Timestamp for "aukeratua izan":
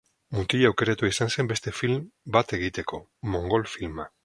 0.71-1.29